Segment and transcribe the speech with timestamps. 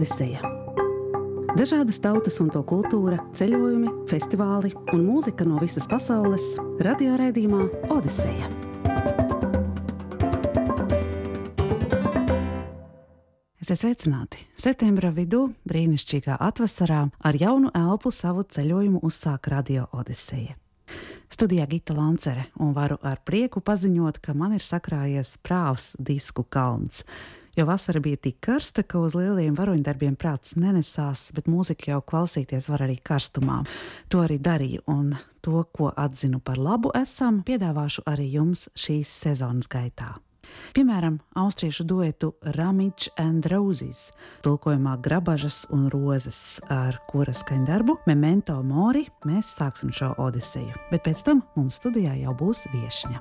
[0.00, 0.40] Odiseja.
[1.60, 6.54] Dažādas tautas un to kultūra, ceļojumi, festivāli un mūzika no visas pasaules-
[6.86, 8.48] radioraidījumā Odiseja.
[13.60, 14.46] Esiet sveicināti!
[14.56, 20.56] Septembra vidū, brīnišķīgā atvasarā, ar jaunu elpu savu ceļojumu uzsāk Radio Odiseja.
[21.28, 27.04] Studijā Gita Lancere un varu ar prieku paziņot, ka man ir sakrājies prāvs disku kalns.
[27.60, 32.70] Jo vasara bija tik karsta, ka uz lieliem varoņdarbiem prāts nenesās, bet mūziku jau klausīties
[32.72, 33.58] var arī karstumā.
[34.08, 35.10] To arī darīju, un
[35.44, 40.14] to, ko atzinu par labu, esam piedāvāšu arī jums šīs sezonas gaitā.
[40.72, 44.06] Piemēram, austriešu duetu Ramiņš and Roses,
[44.40, 51.26] tulkojumā grabažas un rozes, ar kuras skaņdarbu Memento Mori mēs sāksim šo odiseju, bet pēc
[51.28, 53.20] tam mums studijā jau būs viesņa.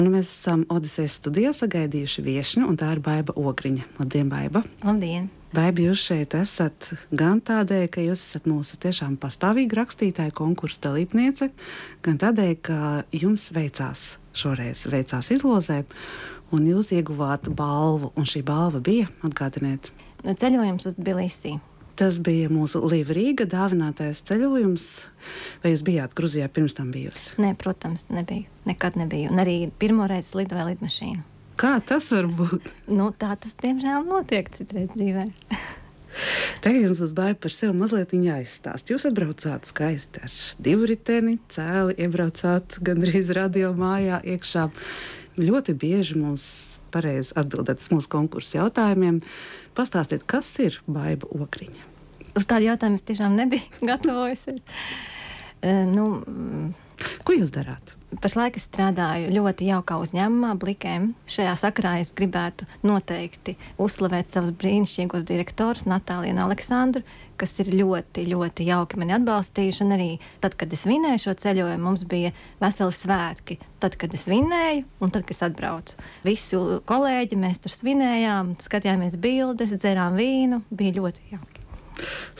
[0.00, 3.88] Un mēs esam Odisejas studijā sagaidījuši viesņu, un tā ir Baiva Ogriņa.
[4.00, 4.64] Labdien, Baiva!
[4.86, 5.28] Labdien!
[5.52, 11.50] Baiba, jūs šeit esat gan tādēļ, ka jūs esat mūsu tiešām pastāvīga rakstītāja konkursa dalībniece,
[12.06, 12.78] gan tādēļ, ka
[13.12, 15.82] jums veicās šoreiz veicās izlozē,
[16.56, 19.92] un jūs ieguvāt balvu, un šī balva bija, atgādiniet,
[20.22, 21.58] Ceļojums uz Bilisiju.
[22.00, 24.86] Tas bija mūsu Līva-Rīga dāvinātais ceļojums.
[25.62, 27.36] Vai jūs bijāt Grūzijā pirms tam bijusi?
[27.42, 28.48] Nē, protams, nebiju.
[28.68, 29.28] Nekad nebiju.
[29.34, 31.22] Un arī pirmo reizi lidoju lidmašīnu.
[31.60, 32.70] Kā tas var būt?
[32.88, 35.28] Nu, tā tas, diemžēl, notiek citreiz dzīvē.
[36.62, 38.92] Tagad jums būs baigi par sevi mazliet jāizstāst.
[38.92, 44.68] Jūs atbraucāt skaisti ar divu riteni, cēli, iebraucāt gandrīz radio mājā iekšā.
[45.40, 46.44] Ļoti bieži mums
[46.92, 49.22] pareizi atbildēt uz mūsu konkursu jautājumiem.
[49.78, 51.88] Pastāstiet, kas ir baiva okriņa?
[52.36, 54.60] Uz tādu jautājumu es tiešām nebiju gatavojusies.
[55.62, 56.70] Uh, nu, mm,
[57.26, 57.96] Ko jūs darāt?
[58.20, 61.12] Pašlaik es strādāju ļoti jaukā uzņēmumā, Blikēm.
[61.32, 67.00] Šajā sakarā es gribētu noteikti uzslavēt savus brīnišķīgos direktorus, Natāliju un Aleksandru,
[67.40, 69.84] kas ir ļoti, ļoti jauki mani atbalstījuši.
[69.86, 70.10] Un arī
[70.44, 73.58] tad, kad es vinēju šo ceļojumu, mums bija veseli svētki.
[73.80, 75.96] Tad, kad es vinēju, un tad, kad es atbraucu.
[76.28, 76.60] Visi
[76.92, 80.62] kolēģi mēs tur svinējām, skatījāmies bildes, dzērām vīnu.
[80.68, 81.51] Bija ļoti jauki.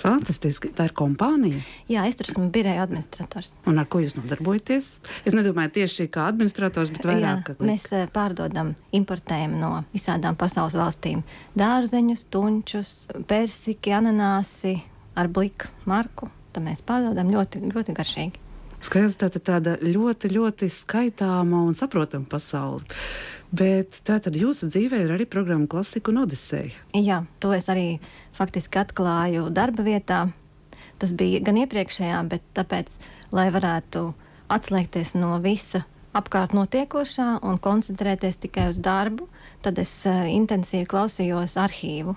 [0.00, 0.70] Fantastiski.
[0.76, 1.62] Tā ir kompānija.
[1.90, 3.52] Jā, es tur esmu biroja administrators.
[3.68, 4.90] Un ar ko jūs nodarbojaties?
[5.28, 7.52] Es nedomāju tieši kā administrators, bet vairāk.
[7.54, 11.24] Jā, mēs eh, pārdodam, importējam no visādām pasaules valstīm
[11.58, 12.94] dārzeņus, tunčus,
[13.28, 14.78] persiki, ananāsi
[15.18, 16.30] ar bliku marku.
[16.52, 18.40] Tad mēs pārdodam ļoti, ļoti garšīgi.
[18.82, 22.82] Skaidrs, tā ir tāda ļoti, ļoti skaitāma un saprotama pasaule.
[23.52, 26.72] Bet tā tad jūsu dzīvē ir arī programma Klasika un Odiseja.
[26.96, 28.00] Jā, to es arī
[28.36, 30.22] faktiski atklāju darba vietā.
[31.02, 32.96] Tas bija gan iepriekšējā, bet tāpēc,
[33.34, 34.06] lai varētu
[34.52, 35.84] atslēgties no visa
[36.16, 39.28] apkārt notiekošā un koncentrēties tikai uz darbu,
[39.64, 42.16] tad es uh, intensīvi klausījos arhīvu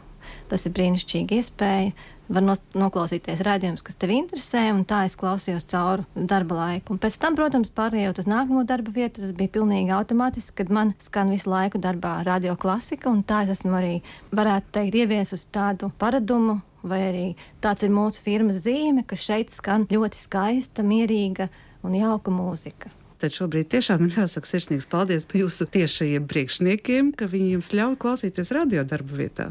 [0.49, 1.93] Tas ir brīnišķīgi iespēja.
[2.25, 2.41] Var
[2.73, 6.95] noklausīties rādījumus, kas tev interesē, un tā es klausījos cauri darba laiku.
[6.95, 10.95] Un pēc tam, protams, pārējot uz nākamo darba vietu, tas bija pilnīgi automātiski, kad man
[11.03, 13.93] skan visu laiku darbā radio klasika, un tā es esmu arī,
[14.33, 17.27] varētu teikt, ieviesusi tādu paradumu, vai arī
[17.61, 21.49] tāds ir mūsu firmas zīme, ka šeit skan ļoti skaista, mierīga
[21.85, 22.89] un jauka mūzika.
[23.21, 28.51] Tad šobrīd tiešām ir jāsaka sirsnīgs paldies jūsu tiešajiem priekšniekiem, ka viņi jums ļauj klausīties
[28.55, 29.47] radio darba vietā.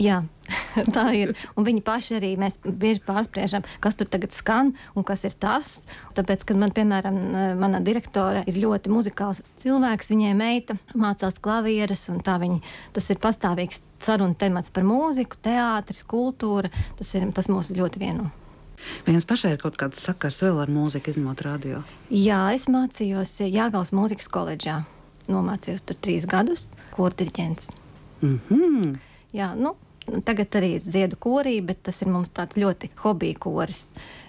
[0.00, 0.20] Jā,
[0.96, 1.32] tā ir.
[1.56, 5.74] Un viņi paši arī mēs bieži pārspriežam, kas tur tagad skan un kas ir tas.
[6.16, 7.18] Tāpēc, kad man, piemēram,
[7.60, 12.62] mana direktore ir ļoti muzikāls cilvēks, viņai meita mācās klavieres, un tā viņa,
[12.96, 16.72] tas ir pastāvīgs sarunu temats par mūziku, teātris, kultūra.
[16.98, 18.32] Tas, ir, tas mūs ļoti vieno.
[19.06, 21.80] Vai jums pašai ir kaut kāds sakars vēl ar mūziku, izņemot radio?
[22.12, 24.82] Jā, es mācījos Jāgaunas mūzikas koledžā.
[25.32, 27.72] Nomācījos tur trīs gadus, kurdiģents.
[28.22, 28.96] Mm -hmm.
[29.34, 29.74] Jā, nu,
[30.06, 33.88] Tagad arī dziedu korī, bet tas ir mums tāds ļoti hobija koris.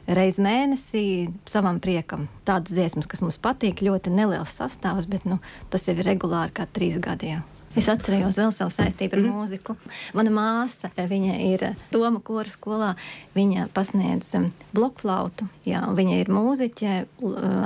[0.10, 5.38] Reiz mēnesī savam priekam tādas dziesmas, kas mums patīk, ļoti neliels sastāvs, bet nu,
[5.70, 7.36] tas jau ir regulāri kā trīs gadi.
[7.36, 7.44] Jā.
[7.78, 9.36] Es atceros vēl savu saistību ar mm.
[9.36, 9.76] mūziku.
[10.18, 12.96] Mana māsa, viņa ir Toma Kora skolā,
[13.38, 14.34] viņa pasniedz
[14.74, 16.98] blokflautu, jā, viņa ir mūziķe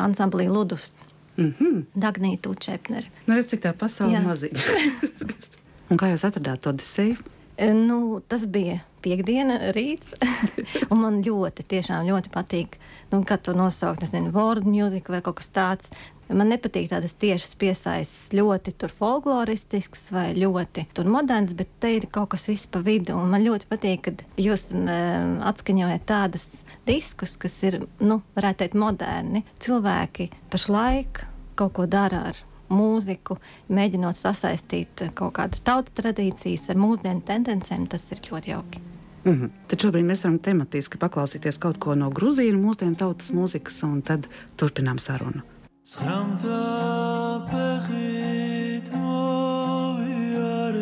[0.04, 0.98] ansamblī Ludus.
[1.38, 1.84] Mm -hmm.
[1.96, 3.08] Dagnija Tučepner.
[3.26, 4.60] Nu, redz, cik tā pasaule maziņa.
[5.92, 7.20] Un kā jūs atradāt to disēju?
[7.60, 10.14] E, nu, tas bija piekdiena rīts,
[10.92, 12.78] un man ļoti, tiešām ļoti patīk,
[13.12, 15.92] nu, kā to nosaukt, nezinu, world music vai kaut kas tāds.
[16.32, 22.48] Man nepatīk tādas tiešas piesaistes, ļoti folkloristisks vai ļoti moderns, bet te ir kaut kas
[22.48, 23.18] viss pa vidu.
[23.20, 26.48] Man ļoti patīk, kad jūs um, atskaņojat tādas
[26.88, 29.44] diskus, kas ir, nu, varētu teikt, moderni.
[29.60, 31.26] Cilvēki pašlaik
[31.60, 32.40] kaut ko dara ar
[32.72, 33.38] mūziku,
[33.70, 38.82] mēģinot sasaistīt kaut kādas tautas tradīcijas ar mūsdienu tendencēm, tas ir ļoti jauki.
[39.24, 39.50] Mm -hmm.
[39.68, 44.28] Tad šobrīd mēs varam tematiski paklausīties kaut ko no grūzīnu mūsdienu tautas mūzikas, un tad
[44.58, 45.42] turpinām sarunu.
[45.84, 50.82] Zchamta pechit moviare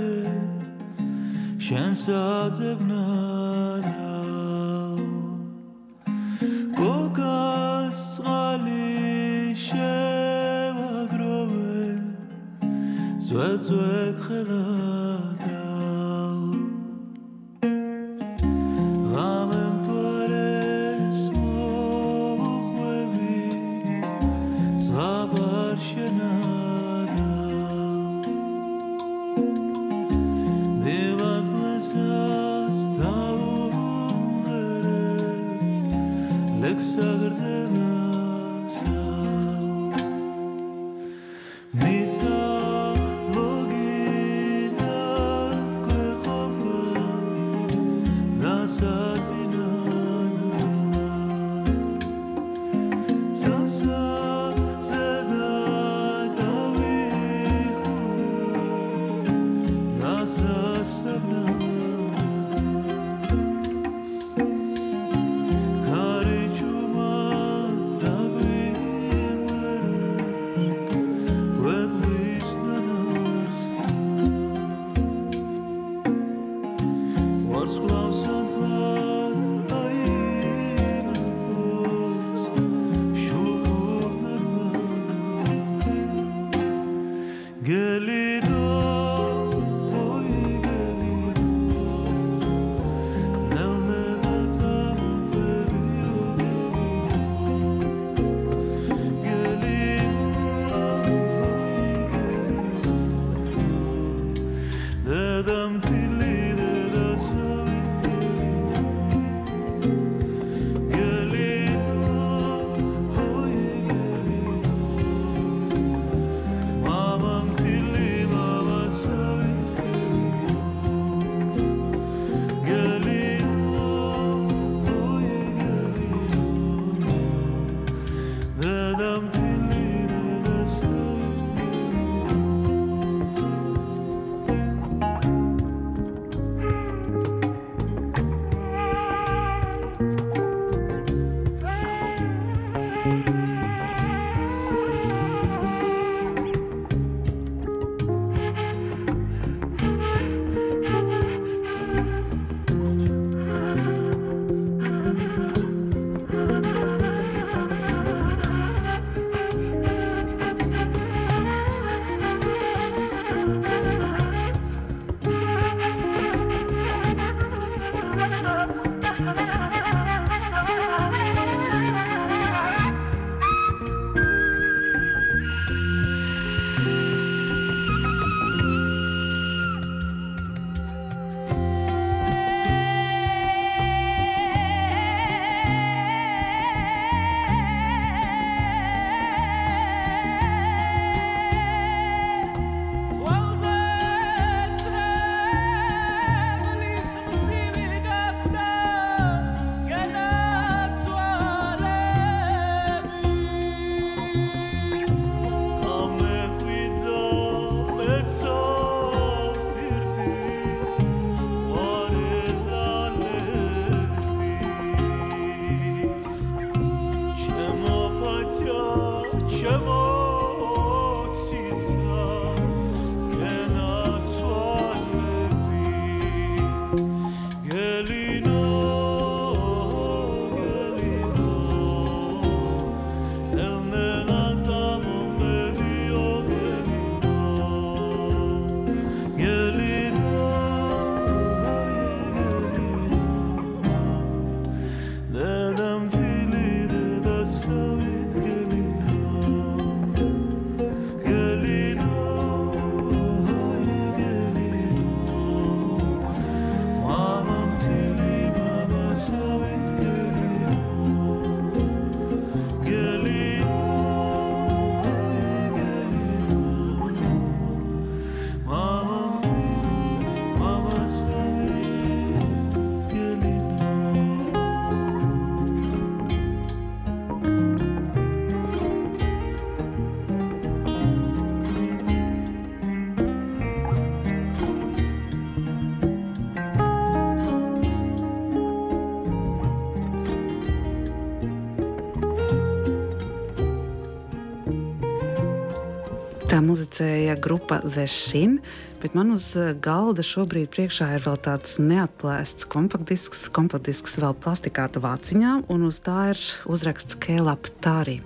[296.99, 298.59] Tā muzicēja grupa Zešina,
[298.99, 304.99] bet man uz eh, galda šobrīd priekšā ir vēl tāds neatklāsts kompaktdisks, kompaktdisks vēl plastikāta
[304.99, 308.17] vāciņā, un uz tā ir uzraksts Kēlap Tārī.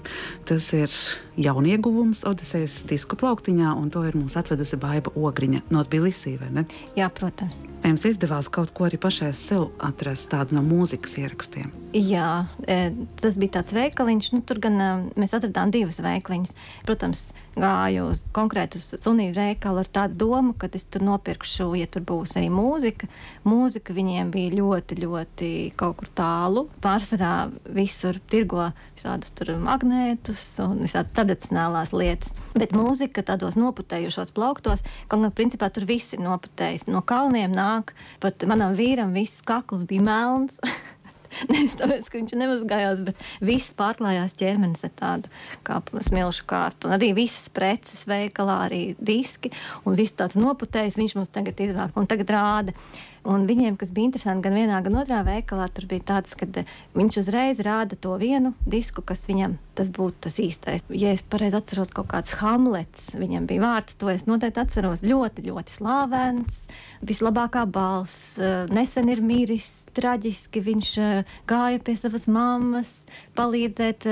[0.50, 0.90] Tas ir
[1.38, 6.66] jaunieguvums Odisejas disku plauktiņā, un to ir mums atvedusi Baiba Ogriņa no Tbilisī, vai ne?
[6.98, 7.62] Jā, protams.
[7.84, 11.72] Jums izdevās kaut ko arī pašai sev atrast tādu no mūzikas ierakstiem.
[11.94, 14.30] Jā, e, tas bija tāds veikaliņš.
[14.32, 14.88] Nu, tur gan e,
[15.20, 16.54] mēs atradām divus veikaliņus.
[16.88, 17.26] Protams,
[17.60, 22.38] gāju uz konkrētu sunīgu veikalu ar tādu domu, ka es tur nopirkšu, ja tur būs
[22.40, 23.12] arī mūzika.
[23.44, 26.66] Mūzika viņiem bija ļoti, ļoti kaut kur tālu.
[26.84, 27.36] Pārsvarā
[27.76, 32.32] visur tirgo visādus magnētus un visādas tradicionālās lietas.
[32.54, 36.88] Bet mūzika tādos noputējušos plauktos, kaut gan principā tur viss ir noputējis.
[36.92, 40.58] No kalniem nāk, pat manam vīram viss kakls bija melns.
[41.50, 45.32] Nevis tāpēc, ka viņš nemazgājās, bet viss pārklājās ķermenis ar tādu
[45.66, 46.90] kā smilšu kārtu.
[46.90, 49.50] Un arī visas preces veikalā, arī diski
[49.88, 52.78] un viss tāds noputējis, viņš mums tagad izvēl un tagad rāda.
[53.24, 56.68] Un viņiem, kas bija interesanti gan vienā, gan otrā veikalā, tur bija tāds, ka eh,
[56.92, 60.84] viņš uzreiz rāda to vienu disku, kas viņam tas būtu tas īstais.
[60.92, 65.06] Ja es pareizi atceros, kaut kāds Hamlets, viņam bija vārds, to es noteikti atceros.
[65.08, 66.58] Ļoti, ļoti slavens,
[67.00, 72.92] vislabākā balss, eh, nesen ir miris, traģiski viņš eh, gāja pie savas mammas,
[73.40, 74.04] palīdzēt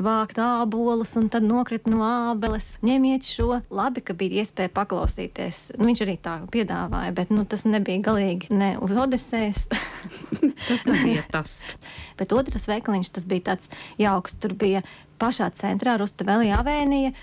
[0.00, 2.78] vākt ābolus, un tad nokrita no ābeles.
[2.80, 5.76] Ņemiet šo, labi, ka bija iespēja paklausīties.
[5.76, 9.66] Nu, viņš arī tā piedāvāja, bet nu, tas nebija galīgi ne uz Odisejas.
[10.68, 11.76] tas nebija tas.
[12.18, 13.70] Bet otrs veikaliņš, tas bija tāds
[14.00, 14.38] jauks.
[14.40, 14.84] Tur bija
[15.22, 17.14] pašā centrā Rustavelija avēnija.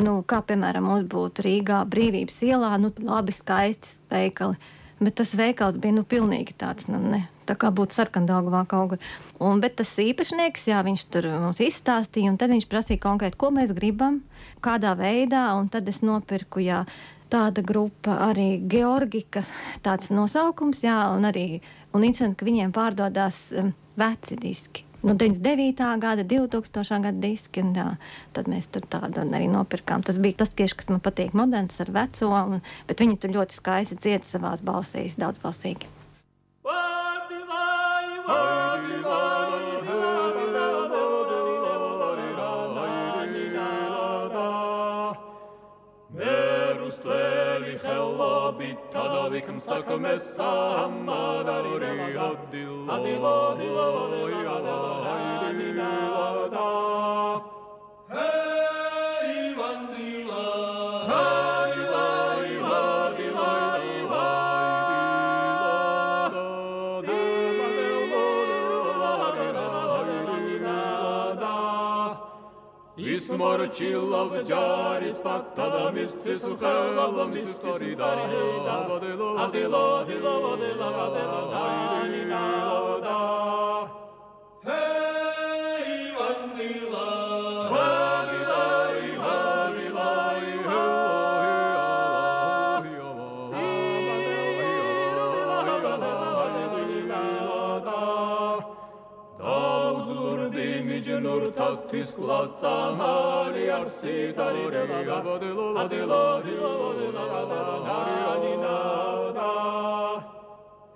[0.00, 4.58] Nu, kā piemēram, mums būtu Rīgā brīvības ielā, nu, labi, skaisti veikali.
[5.00, 9.06] Bet tas veikals bija nu, pilnīgi tāds, nu, ne, tā kā būtu sarkandāgavā kaut kur.
[9.40, 13.48] Un, bet tas īpašnieks, jā, viņš tur mums izstāstīja, un tad viņš prasīja konkrēti, ko
[13.56, 14.20] mēs gribam,
[14.62, 16.84] kādā veidā, un tad es nopirku, jā,
[17.30, 19.44] tāda grupa, arī Georgika,
[19.84, 21.46] tāds nosaukums, jā, un arī
[21.94, 24.86] un interesanti, ka viņiem pārdodas um, veci diski.
[25.00, 25.80] No 99.
[25.96, 26.98] gada, 2000.
[27.00, 27.86] gada diski, un jā,
[28.36, 30.04] tad mēs tur tādu arī nopirkām.
[30.04, 32.60] Tas bija tas tieši, kas man patīk, moderns ar veco, un,
[32.90, 35.88] bet viņi tur ļoti skaisti dzied savās balsīs, daudzbalsīgi.
[48.92, 51.74] tadavikam sakames samadari
[52.28, 54.00] adilo adilo
[73.50, 78.10] Orchilla vjaris patada mistis khela mistari da
[78.66, 81.64] da vadelo adilo hilo vadelo vadelo da
[82.10, 82.44] ni da
[83.06, 83.18] da
[84.66, 87.19] hey vandila
[101.90, 106.40] tis clatza Maria arsitari de la gavo de lo la de la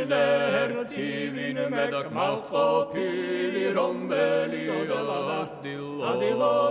[0.00, 6.70] Nishner tivin medak malcho pili rombeli adilo adilo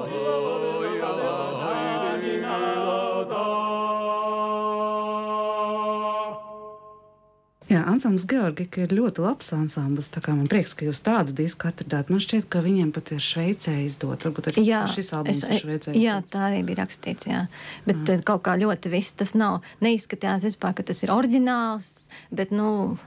[7.70, 10.08] Jā, ansamblis Georgika ir ļoti labs ansamblis.
[10.26, 12.10] Man prieks, ka jūs tādu disku atradāt.
[12.10, 14.26] Man šķiet, ka viņiem pat ir Šveicē izdot.
[14.26, 15.94] Varbūt arī jā, šis albums es, ir Šveicē.
[15.94, 17.44] Jā, tā arī bija rakstīts, jā.
[17.86, 18.18] Bet jā.
[18.26, 19.62] kaut kā ļoti viss tas nav.
[19.86, 21.92] Neizskatījās vispār, ka tas ir oriģināls,
[22.34, 22.98] bet, nu,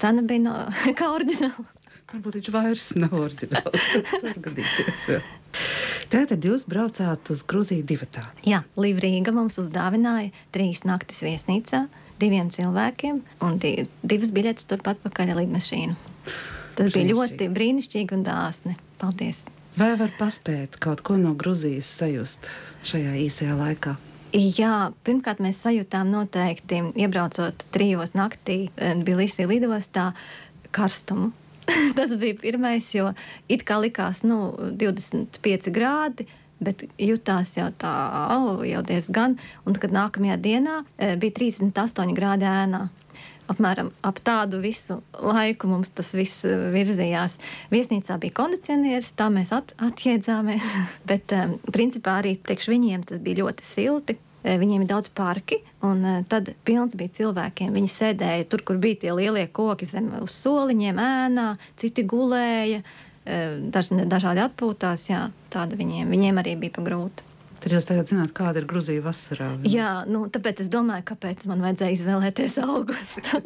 [0.00, 0.54] cena bija no,
[0.98, 1.66] kā oriģināla.
[2.14, 3.86] Varbūt viņš vairs nav oriģināls.
[6.12, 8.26] Tātad jūs braucāt uz Grūziju divatā.
[8.46, 11.86] Jā, Līvrīga mums uzdāvināja trīs naktis viesnīcā
[12.22, 15.96] diviem cilvēkiem un di divas biļetes turpat pakaļ lidmašīnu.
[16.78, 18.76] Tas bija ļoti brīnišķīgi un dāsni.
[19.02, 19.44] Paldies!
[19.78, 22.46] Vai var paspēt kaut ko no Grūzijas sajust
[22.86, 23.96] šajā īsajā laikā?
[24.34, 30.08] Jā, pirmkārt, mēs sajūtām noteikti, iebraucot trijos naktī eh, Bilisī lidostā,
[30.74, 31.30] karstumu.
[31.96, 33.12] Tas bija pirmais, jo
[33.48, 36.26] it kā likās, nu, 25 grādi,
[36.64, 37.92] bet jutās jau tā,
[38.34, 39.38] oh, jau diezgan.
[39.64, 42.82] Un kad nākamajā dienā e, bija 38 grādi ēnā.
[43.50, 47.36] Apmēram ap tādu visu laiku mums tas viss e, virzījās.
[47.72, 50.70] Viesnīcā bija kondicionieris, tā mēs at, atjēdzāmies.
[51.10, 54.18] Bet, um, principā, arī priekš viņiem tas bija ļoti silti.
[54.44, 55.56] Viņiem ir daudz parki,
[55.88, 57.70] un tad pilns bija cilvēkiem.
[57.72, 61.46] Viņi sēdēja tur, kur bija tie lielie koki zem uz soliņiem, ēnā,
[61.80, 62.82] citi gulēja.
[63.24, 67.24] Daž, dažādi atpūtās, jā, tāda viņiem, viņiem arī bija pagrūta.
[67.62, 69.52] Tad jūs tagad zināt, kāda ir Grūzija vasarā.
[69.60, 69.70] Vai?
[69.72, 73.40] Jā, nu, tāpēc es domāju, kāpēc man vajadzēja izvēlēties augustu.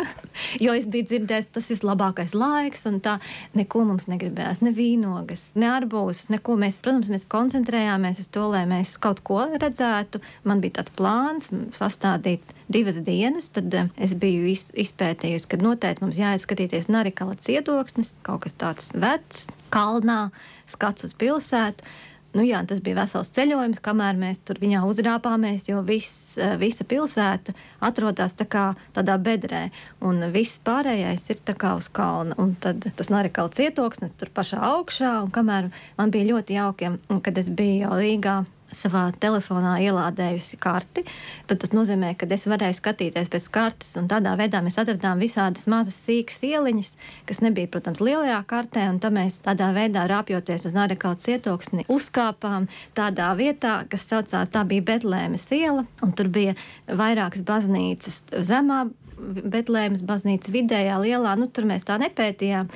[0.64, 3.16] jo es biju dzirdējis, tas ir labākais laiks, un tā
[3.58, 6.58] neko mums negribējās, ne vīnogas, ne arbūzus, neko.
[6.60, 10.22] Mēs, protams, mēs koncentrējāmies uz to, lai mēs kaut ko redzētu.
[10.46, 16.06] Man bija tāds plāns sastādīts divas dienas, tad eh, es biju iz, izpētījusi, ka noteikti
[16.06, 20.28] mums jāizskatīties Narikala cietoksnis, kaut kas tāds vecs, kalnā,
[20.70, 21.86] skats uz pilsētu.
[22.34, 26.82] Nu, jā, tas bija vesels ceļojums, kamēr mēs tur viņā uzrāpāmies, jo viss, eh, visa
[26.82, 28.64] pilsēta atrodas tā kā
[28.96, 29.68] tādā bedrē,
[30.02, 32.34] un viss pārējais ir tā kā uz kalna.
[32.38, 37.38] Un tad tas Narikala cietoksnis tur pašā augšā, un kamēr man bija ļoti jauki, kad
[37.38, 38.44] es biju Rīgā
[38.76, 41.04] savā telefonā ielādējusi karti,
[41.48, 43.94] tad tas nozīmē, ka es varēju skatīties pēc kartes.
[44.10, 46.94] Tādā veidā mēs atradām visādas mazas sīkas ieliņas,
[47.28, 48.86] kas nebija, protams, lielajā kartē.
[49.00, 54.84] Tad mēs tādā veidā rāpjoties uz Nārekala cietoksni, uzkāpām tādā vietā, kas saucās, tā bija
[54.92, 55.86] Betlēmes iela,
[56.18, 56.56] tur bija
[56.88, 58.84] vairākas baznīcas zemā
[59.24, 62.70] Betlēmas baznīca vidējā lielā, nu tur mēs tā nepētījām,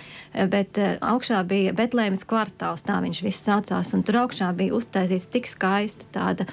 [0.52, 5.30] bet eh, augšā bija Betlēmas kvartāls, tā viņš viss saucās, un tur augšā bija uztaisīts
[5.32, 6.48] tik skaista tāda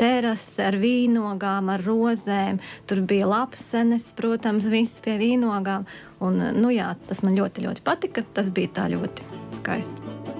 [0.00, 2.60] terase ar vīnogām, ar rozēm,
[2.90, 5.88] tur bija lapsenes, protams, viss pie vīnogām,
[6.24, 9.26] un, nu jā, tas man ļoti, ļoti patika, tas bija tā ļoti
[9.60, 10.39] skaisti.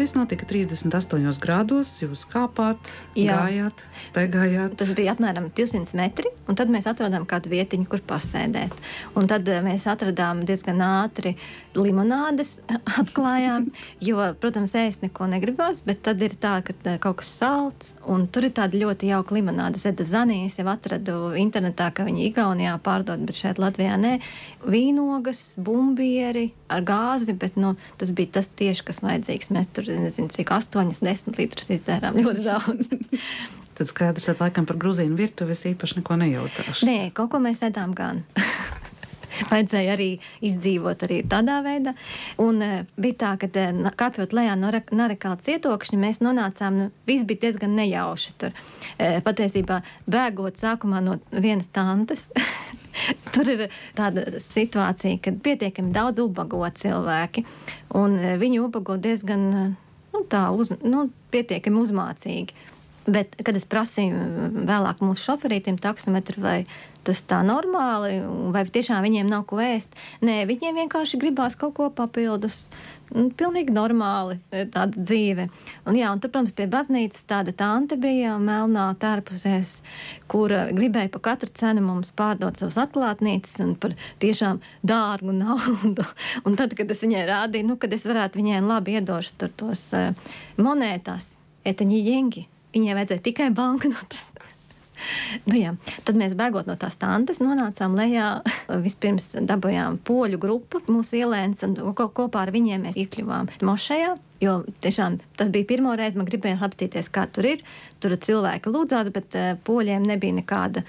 [0.00, 1.90] Viss notika 38 grādos.
[2.00, 3.34] Jūs kāpāt, jā.
[3.36, 4.78] gājāt, staigājāt.
[4.80, 8.74] Tas bija apmēram 200 metri, un tad mēs atradām kādu vietiņu, kur pasēdēt.
[9.18, 11.36] Un tad eh, mēs atradām diezgan ātri
[11.78, 12.56] limonādes,
[13.00, 13.68] atklājām,
[14.04, 18.26] jo, protams, ēst neko negribās, bet tad ir tā, ka eh, kaut kas salds, un
[18.32, 19.80] tur ir tāda ļoti jauka limonāde.
[19.80, 24.16] Zeda Zanijas jau atradu internetā, ka viņi Igaunijā pārdod, bet šeit Latvijā nē.
[24.70, 30.30] Vīnogas, bumbieri ar gāzi, bet nu, tas bija tas tieši, kas vajadzīgs mēs tur nezinu,
[30.34, 32.92] cik 8, 10 litrus izdzērām ļoti daudz.
[33.80, 36.84] Tad skaidrs, ka laikam par grūzīnu virtuvi es īpaši neko nejautāšu.
[36.84, 38.18] Nē, kaut ko mēs ēdām gan.
[39.50, 40.08] Vajadzēja arī
[40.44, 41.94] izdzīvot arī tādā veidā.
[42.44, 47.24] Un uh, bija tā, ka uh, kāpjot lejā no Narekāla cietokšņa, mēs nonācām, nu, viss
[47.24, 48.52] bija diezgan nejauši tur.
[48.52, 49.80] Uh, patiesībā
[50.12, 52.28] bēgot sākumā no vienas tantes.
[53.32, 57.46] Tur ir tāda situācija, ka pietiekami daudz ubago cilvēki,
[57.96, 59.46] un viņi ubago diezgan
[60.10, 62.58] nu, tā uz, nu, pietiekami uzmācīgi.
[63.08, 66.56] Bet, kad es prasīju vēlāk mūsu šoferītam taksometru, vai
[67.06, 68.18] tas tā normāli,
[68.52, 72.66] vai tiešām viņiem nav ko ēst, nē, viņiem vienkārši gribās kaut ko papildus.
[73.10, 75.48] Nu, pilnīgi normāli e, tāda dzīve.
[75.88, 79.72] Un, jā, un tur, protams, pie baznīcas tāda tante bija melnā tērpusies,
[80.30, 86.06] kura gribēja par katru cenu mums pārdot savas atklātnītes un par tiešām dārgu naudu.
[86.44, 89.88] Un tad, kad es viņai rādīju, nu, kad es varētu viņai labi iedošu tur tos
[89.96, 90.12] uh,
[90.60, 91.32] monētās,
[91.66, 94.28] etaņi jengi Viņai vajadzēja tikai banknotes.
[95.48, 95.74] Nu, jā.
[96.04, 98.30] Tad mēs bēgot no tās tantes, nonācām lejā.
[98.86, 104.16] Vispirms dabūjām poļu grupu, mūsu ielēns, un kopā ar viņiem mēs iekļuvām mošajā.
[104.40, 107.64] Jo tiešām tas bija pirmo reizi, man gribēja apstīties, kā tur ir.
[108.00, 110.84] Tur cilvēki lūdzās, bet uh, poļiem nebija nekāda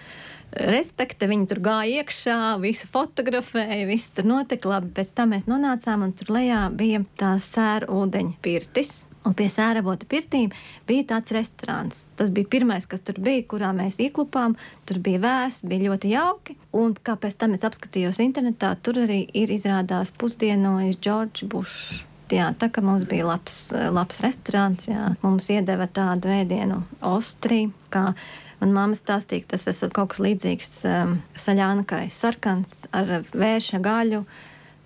[0.72, 1.28] respekta.
[1.32, 4.94] Viņi tur gāja iekšā, visu fotografēja, viss tur notika labi.
[4.96, 9.02] Pēc tam mēs nonācām, un tur lejā bija tā sēra ūdeņa pirtis.
[9.22, 10.50] Un pie sēravota pirtīm
[10.90, 12.06] bija tāds restorāns.
[12.18, 14.56] Tas bija pirmais, kas tur bija, kurā mēs ieklupām.
[14.90, 16.56] Tur bija vēss, bija ļoti jauki.
[16.78, 22.08] Un kā pēc tam es apskatījos internetā, tur arī ir izrādās pusdienojis Džordžs Bušs.
[22.32, 23.58] Jā, tā kā mums bija labs,
[23.92, 28.14] labs restorāns, jā, mums iedeva tādu ēdienu ostri, kā
[28.62, 34.24] man mamma stāstīja, tas ir kaut kas līdzīgs um, saļānakai, sarkans ar vērša gaļu,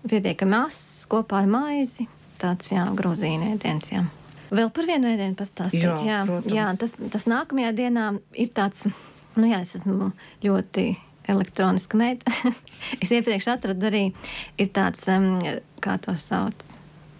[0.10, 2.10] pietiekami ass kopā ar maizi.
[2.41, 4.08] Tāds, jā, grozīna ēdiens, jā.
[4.53, 5.84] Vēl par vienu ēdienu pastāstīt.
[5.84, 6.53] Jā, jā, protams.
[6.53, 8.86] jā tas, tas nākamajā dienā ir tāds,
[9.39, 10.12] nu jā, es esmu
[10.45, 10.88] ļoti
[11.31, 12.31] elektroniska meita.
[13.01, 14.05] es iepriekš atradu arī
[14.73, 15.39] tāds, um,
[15.81, 16.65] kā to sauc,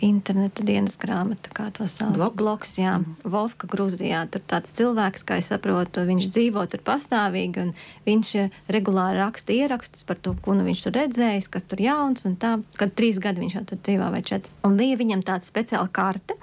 [0.03, 2.15] interneta dienas grāmata, kā to sauc.
[2.17, 3.31] Bloks, Bloks jā, mm.
[3.31, 4.25] Volfka Grūzijā.
[4.31, 7.73] Tur tāds cilvēks, kā es saprotu, viņš dzīvo tur pastāvīgi, un
[8.07, 12.25] viņš eh, regulāri raksta ierakstus par to, ko nu viņš tur redzējis, kas tur jauns,
[12.27, 14.51] un tā, kad trīs gadi viņš jau tur dzīvo vai četri.
[14.67, 16.38] Un bija viņam tāda speciāla karte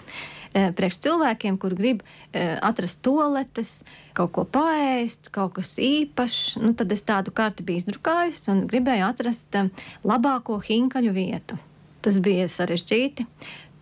[0.52, 3.80] priekš cilvēkiem, kur grib eh, atrast toaletes,
[4.16, 6.58] kaut ko paēst, kaut kas īpašs.
[6.62, 9.70] Nu, tad es tādu karti biju izdrukājusi un gribēju atrast eh,
[10.04, 11.60] labāko hinkaļu vietu.
[12.02, 13.28] Tas bija sarežģīti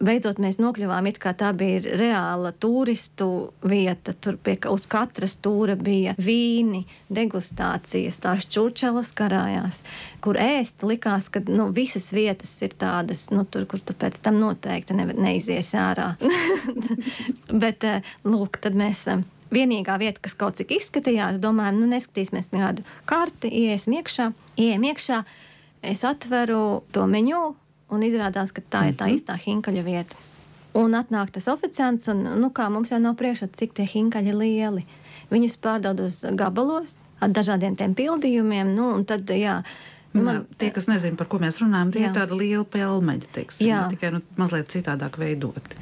[0.05, 4.15] beidzot mēs nokļuvām it kā tā bija reāla turistu vieta.
[4.17, 9.83] Tur pie, uz katras stūra bija vīni, degustācijas, tās čurčelas karājās,
[10.25, 14.41] kur ēst likās, ka nu, visas vietas ir tādas, nu, tur, kur tu pēc tam
[14.43, 16.15] noteikti ne, neizies ārā.
[17.63, 19.07] Bet, eh, lūk, tad mēs.
[19.11, 24.87] Eh, vienīgā vieta, kas kaut cik izskatījās, domājam, nu, neskatīsimies nekādu karti, iesim iekšā, iesim
[24.93, 25.25] iekšā.
[25.91, 27.55] Es atveru to menu,
[27.91, 29.19] un izrādās, ka tā ir tā mhm.
[29.19, 30.27] īstā hinkaļa vieta.
[30.79, 34.85] Un atnāk tas oficiants, un nu, kā mums jau nav priekšā, cik tie hinkaļi lieli.
[35.31, 38.71] Viņus pārdod uz gabalos ar dažādiem tiem pildījumiem.
[38.77, 39.61] Nu, tad, jā,
[40.11, 42.09] Nu, man, tie, kas nezina, par ko mēs runājam, tie jā.
[42.11, 43.85] ir tādi lieli pelmeļi, teiksim, jā.
[43.93, 45.79] tikai nu, mazliet citādāk veidoti.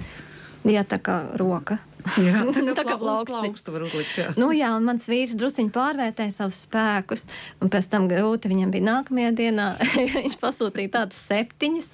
[0.68, 1.78] Jā, tā kā roka.
[2.22, 2.42] Jā,
[2.78, 4.14] tā kā plaukstu var uzlikt.
[4.18, 4.32] Jā.
[4.40, 7.26] Nu, jā, un mans vīrs drusiņi pārvērtēja savus spēkus,
[7.62, 9.68] un pēc tam grūti viņam bija nākamajā dienā.
[10.18, 11.90] viņš pasūtīja tādas septiņas.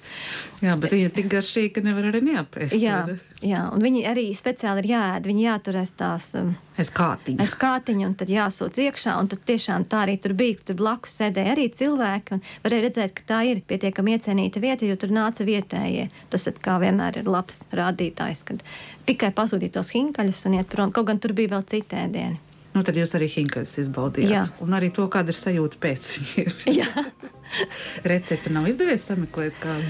[0.65, 2.77] Jā, bet viņa ir tik garšīga, ka nevar arī neapēst.
[2.79, 3.01] Jā,
[3.43, 6.31] jā, un viņi arī speciāli ir jāēd, viņi jāturēs tās.
[6.39, 7.43] Um, aiz kātiņa.
[7.43, 11.15] Aiz kātiņa, un tad jāsūc iekšā, un tad tiešām tā arī tur bija, tur blakus
[11.19, 15.47] sēdēja arī cilvēki, un varēja redzēt, ka tā ir pietiekami iecienīta vieta, jo tur nāca
[15.47, 16.09] vietējie.
[16.33, 18.63] Tas, kā vienmēr, ir labs rādītājs, kad
[19.05, 20.92] tikai pasūtīt tos hinkaļus un iet prom.
[20.92, 22.38] Kaut gan tur bija vēl citi ēdieni.
[22.74, 24.30] Nu, tad jūs arī hinkaļus izbaudījāt.
[24.30, 24.44] Jā.
[24.62, 27.08] Un arī to, kāda ir sajūta pēc viņiem.
[28.12, 29.88] Recepte nav izdevies sameklēt kādu.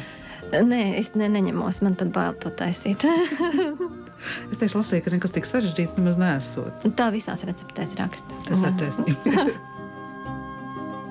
[0.50, 3.04] Nē, es ne, neņemos, man pat bail to taisīt.
[4.50, 6.88] es tieši lasīju, ka nekas tik sarežģīts nemaz nesot.
[6.96, 8.40] Tā visās receptēs raksta.
[8.48, 9.44] Tas ir taisnība.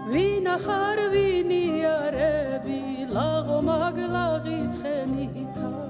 [0.10, 2.82] ვინ ახარ ვინი არები
[3.14, 5.83] ლაღო მაგლაღი ცხენითა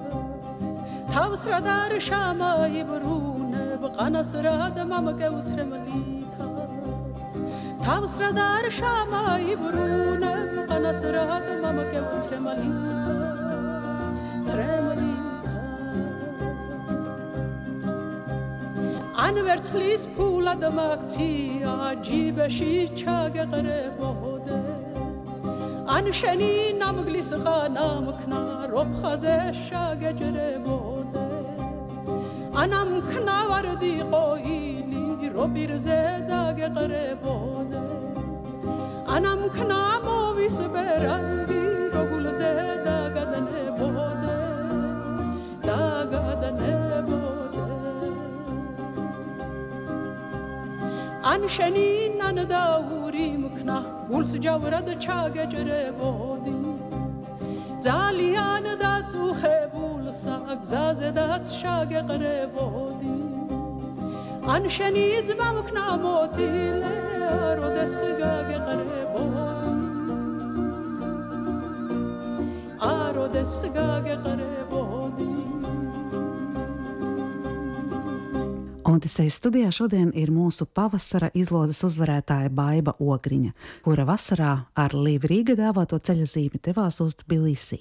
[1.14, 2.46] თავს რა დარშამა
[2.81, 6.46] იბრუნებ ყანას რა დამამკევცრემლითა
[7.87, 9.20] თავს რა დარშამა
[9.53, 13.05] იბრუნებ ყანას რა დამამკევცრემლითა
[14.48, 15.55] ცრემლითა
[19.27, 21.77] ან ვერცხლის ფულად მაგცია
[22.09, 22.74] ჯიბეში
[23.05, 24.59] ჩაგეყრებოდე
[25.94, 26.50] ან შენი
[26.83, 28.42] ნამგლის ყანა მქნა
[28.74, 30.93] რობხაზე შაგეჯრებო
[32.62, 37.83] ანამქნა ვარდიყო ილი რობირზე დაგეყრებოდა.
[39.14, 41.62] ანამქნა მოვისბერანგი
[41.95, 42.53] გოგულზე
[42.87, 44.37] დაგადნებოდა
[45.67, 47.64] დაგადნებოდა.
[51.33, 51.88] ან შენი
[52.21, 53.77] ნანდაური მქნა
[54.09, 56.57] გულს ჯავრად ჩაგეჭრებოდი.
[57.87, 58.54] ძალიან
[59.04, 63.15] დაწუხებულ უსა გზაზედაც შაგეყრებოდი
[64.56, 66.95] ან შენი ძმა მქნა მოწილე
[67.60, 69.69] როდეს გაგეყრებოდი
[72.93, 75.30] აროდეს გაგეყრებოდი
[78.89, 83.54] Odisejas studijā šodien ir mūsu pavasara izlozes uzvarētāja Baiva Ogriņa,
[83.86, 87.80] kura vasarā ar Līvu Rīga dāvāto ceļa zīmi devās uz Tbilisī.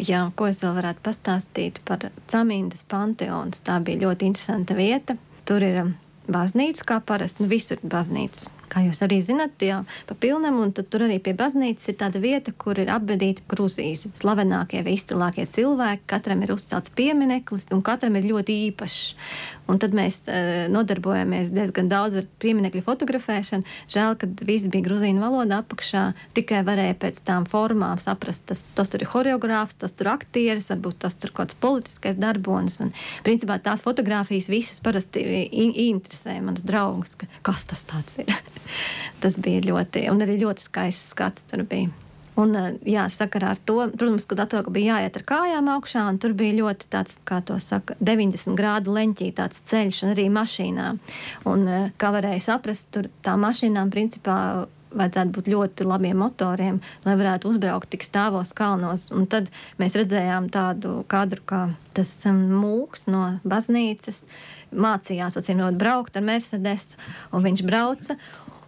[0.00, 3.52] Jā, ko es vēl varētu pastāstīt par Camīnas panteonu?
[3.64, 5.18] Tā bija ļoti interesanta vieta.
[5.44, 5.94] Tur ir um,
[6.32, 11.04] baznīca, kā parasti, nu visur baznīcas kā jūs arī zinat, jā, pa pilnam, un tur
[11.06, 16.06] arī pie baznīcas ir tāda vieta, kur ir apbedīti Grūzijas slavenākie vai izcilākie cilvēki.
[16.10, 19.02] Katram ir uzcelts piemineklis, un katram ir ļoti īpašs.
[19.70, 23.68] Un tad mēs uh, nodarbojamies diezgan daudz ar pieminiekļu fotografēšanu.
[23.92, 26.04] Žēl, ka viss bija grūzīnu valodā apakšā.
[26.36, 31.02] Tikai varēja pēc tām formām saprast, tas, tas tur ir choreogrāfs, tas tur aktieris, varbūt
[31.06, 32.80] tas tur kaut kāds politiskais darbonis.
[32.84, 32.92] Un,
[33.26, 37.86] principā tās fotogrāfijas visus parasti interesē manus draugus, ka, kas tas
[38.22, 38.32] ir.
[39.22, 41.92] tas bija ļoti, un arī ļoti skaists skats tur bija.
[42.34, 46.18] Un, eh, jā, sakarā ar to, protams, ka datorā bija jāiet ar kājām augšā, un
[46.18, 50.86] tur bija ļoti tāds, kā to saka, 90 grādu leņķī tāds ceļš, un arī mašīnā.
[51.44, 57.14] Un, eh, kā varēja saprast, tur tā mašīnām principā vajadzētu būt ļoti labiem motoriem, lai
[57.16, 59.10] varētu uzbraukt tik stāvos kalnos.
[59.14, 59.48] Un tad
[59.80, 61.62] mēs redzējām tādu kadru, kā
[61.96, 64.24] tas um, mūks no baznīcas
[64.72, 66.96] mācījās, acīm redzot, braukt ar Mercedes,
[67.32, 68.18] un viņš brauca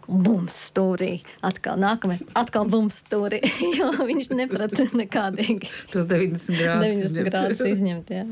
[0.09, 1.19] bums stūrī.
[1.45, 3.41] Atkal nākamajā, atkal bums stūrī.
[3.79, 5.71] jo viņš neprata nekādīgi.
[5.93, 7.31] Tos 90 grādus 90 izņemt.
[7.31, 8.27] grādus izņemt jā.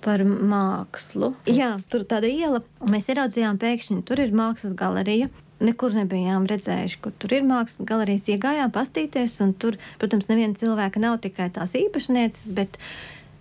[0.00, 1.34] Par mākslu.
[1.50, 5.28] Jā, tur tāda iela, un mēs ieraudzījām pēkšņi, tur ir mākslas galerija.
[5.60, 8.30] Nekur nebijām redzējuši, kur tur ir mākslas galerijas.
[8.32, 12.80] Iegājām pastīties, un tur, protams, neviena cilvēka nav tikai tās īpašnieces, bet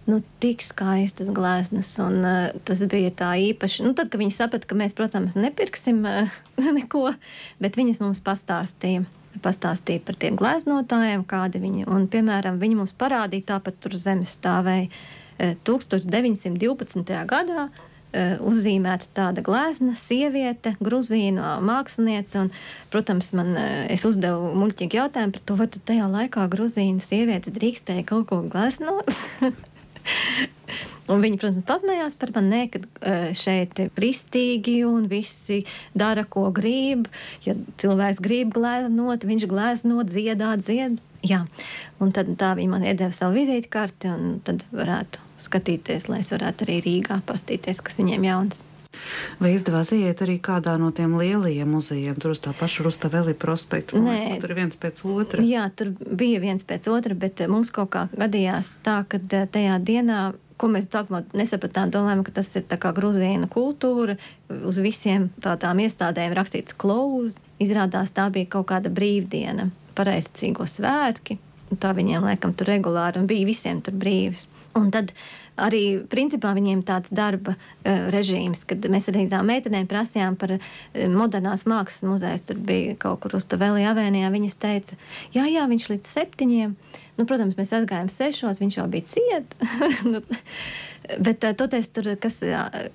[0.09, 1.91] nu, tik skaistas gleznas.
[2.01, 3.85] Un, uh, tas bija tā īpaši.
[3.85, 6.39] Nu, tad, kad viņi saprata, ka mēs, protams, nepirksim uh,
[6.79, 7.13] neko,
[7.61, 9.05] bet viņas mums pastāstīja.
[9.43, 12.07] Pastāstīja par tiem gleznotājiem, kādi viņi ir.
[12.11, 17.21] Piemēram, viņi mums parādīja, tāpat tur zemes stāvēja uh, 1912.
[17.29, 17.69] gadā.
[18.09, 22.39] Uh, uzzīmēta tāda glezna, sieviete, gruzīnu māksliniece.
[22.41, 22.47] Un,
[22.89, 28.07] protams, man, uh, es uzdevu muļķīgu jautājumu par to, vai tajā laikā gruzīnu sievietes drīkstēja
[28.09, 29.13] kaut ko gleznot.
[31.09, 35.63] Un viņi, protams, pasmējās par mani, ka uh, šeit ir pristīgi un visi
[35.97, 37.07] dara, ko grib.
[37.45, 40.99] Ja cilvēks grib glēznot, viņš glēznot, dziedāt, dzied.
[41.25, 41.43] Jā.
[41.99, 46.67] Un tad tā viņi man iedeva savu vizītkarti, un tad varētu skatīties, lai es varētu
[46.67, 48.63] arī Rīgā pastīties, kas viņiem jauns.
[49.39, 54.01] Vai izdevās iet arī kādā no tiem lielajiem muzejiem, tur uz tā paša Rustaveli prospektu?
[54.01, 55.45] Nē, liekas, tur ir viens pēc otra.
[55.45, 59.45] Jā, tur bija viens pēc otra, bet eh, mums kaut kā gadījās tā, ka eh,
[59.53, 60.21] tajā dienā
[60.59, 64.17] ko mēs sākumā nesapratām, domājam, ka tas ir tā kā grūzīna kultūra,
[64.49, 67.37] uz visiem tā, tām iestādēm rakstīts klauz.
[67.63, 71.39] Izrādās tā bija kaut kāda brīvdiena, pareizcīgo svētki.
[71.79, 74.49] Tā viņiem laikam tur regulāri un bija visiem tur brīvs.
[74.79, 75.13] Un tad
[75.59, 80.69] arī principā viņiem tāds darba uh, režīms, kad mēs arī tām meitenēm prasījām par uh,
[81.13, 82.43] modernās mākslas muzeju.
[82.49, 84.31] Tur bija kaut kur uz Tavēlī avēnijā.
[84.33, 84.99] Viņas teica,
[85.35, 86.77] jā, jā, viņš līdz septiņiem.
[87.19, 89.57] Nu, protams, mēs aizgājām sešos, viņš jau bija ciet.
[90.11, 90.23] nu,
[91.19, 92.39] bet uh, toties tur, kas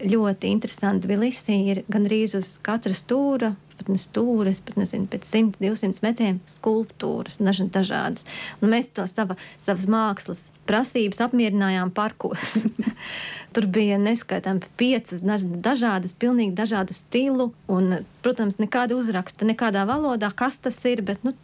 [0.01, 5.27] ļoti interesanti bija Lisī, ir gandrīz uz katra stūra pat ne stūres, pat nezinu, pēc
[5.31, 7.41] 100, 200 metriem skulptūras,
[7.75, 8.27] dažādas.
[8.61, 12.57] Un mēs to sava, savas mākslas prasības apmierinājām parkos.
[13.55, 20.59] Tur bija neskaitām piecas dažādas, pilnīgi dažādu stilu un, protams, nekāda uzraksta, nekādā valodā, kas
[20.65, 21.35] tas ir, bet, nu,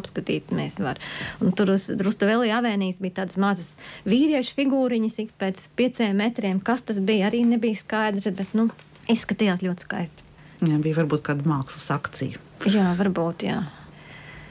[0.00, 1.00] apskatīt mēs var.
[1.44, 3.74] Un tur uz Rustavelī avēnijas bija tādas mazas
[4.08, 6.62] vīriešu figūriņas ik pēc pieciem metriem.
[6.64, 8.70] Kas tas bija, arī nebija skaidrs, bet, nu,
[9.10, 10.29] izskatījās ļoti skaisti.
[10.60, 12.40] Jā, bija varbūt kāda mākslas akcija.
[12.68, 13.46] Jā, varbūt.
[13.48, 13.62] Jā.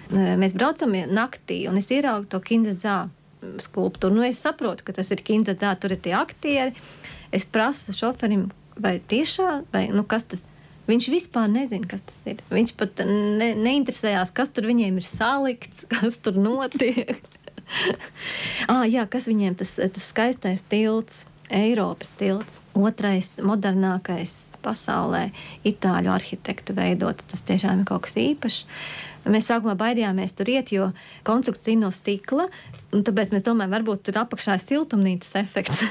[0.09, 3.03] Mēs braucam naktī, un es ieraugu to kindzā
[3.61, 4.17] skulptūru.
[4.17, 6.73] Nu, es saprotu, ka tas ir kindzā, tur ir tie aktieri.
[7.35, 8.47] Es prasu šoferim,
[8.79, 10.55] vai tiešām, vai nu, kas tas ir.
[10.89, 12.39] Viņš vispār nezina, kas tas ir.
[12.49, 17.19] Viņš pat ne, neinteresējās, kas tur viņiem ir salikts, kas tur notiek.
[18.73, 25.29] ah, jā, kas viņiem tas, tas skaistais tilts, Eiropas tilts, otrais modernākais pasaulē,
[25.67, 27.27] itāļu arhitektu veidots.
[27.29, 28.65] Tas tiešām ir kaut kas īpašs.
[29.29, 30.91] Mēs sākumā baidījāmies tur iet, jo
[31.27, 32.47] konstrukcija no stikla,
[32.95, 35.83] un tāpēc mēs domājam, varbūt tur apakšā ir siltumnīcas efekts.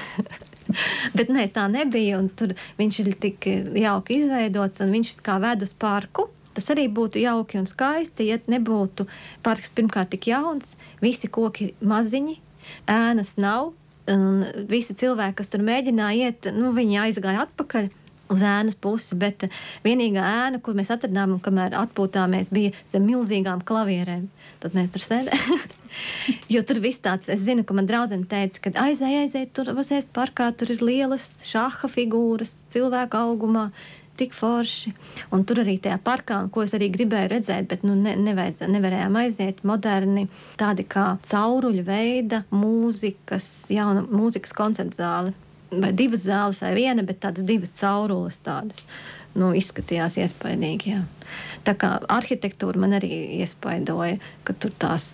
[1.16, 2.20] Bet nē, tā nebija.
[2.36, 3.48] Tur viņš ir tik
[3.82, 6.28] jauki izveidots, un viņš kā ved uz parku.
[6.56, 9.06] Tas arī būtu jauki un skaisti, ja nebūtu
[9.46, 12.34] parks pirmkārt tik jauns, visi koki ir maziņi,
[12.90, 13.70] ēnas nav,
[14.08, 17.90] Un visi cilvēki, kas tur mēģināja iet, nu, viņi aizgāja atpakaļ
[18.32, 19.46] uz ēnas pusi, bet
[19.84, 24.26] vienīgā ēna, kur mēs atradām, un kamēr atpūtāmies, bija zem milzīgām klavierēm.
[24.62, 25.62] Tad mēs tur sēdējām.
[26.54, 30.12] jo tur viss tāds, es zinu, ka man draudzene teica, ka aizēj, aizēj, tur vasēst
[30.16, 33.68] parkā, tur ir lielas šaha figūras, cilvēku augumā.
[34.18, 34.92] Tik forši.
[35.34, 39.18] Un tur arī tajā parkā, ko es arī gribēju redzēt, bet nu, ne, nevajad, nevarējām
[39.20, 39.60] aiziet.
[39.68, 40.26] Moderni,
[40.58, 45.36] tādi kā cauruļu veida mūzikas, jauna mūzikas koncerta zāle
[45.70, 48.84] vai divas zāles, vai viena, bet tādas divas caurules tādas.
[49.38, 50.94] Nu, izskatījās iespaidīgi.
[50.94, 51.02] Jā.
[51.66, 53.10] Tā kā arhitektūra man arī
[53.42, 55.12] iespaidoja, ka tur tās